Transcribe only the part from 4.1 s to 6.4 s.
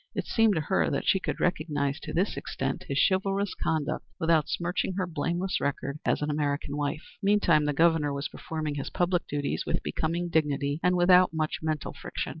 without smirching her blameless record as an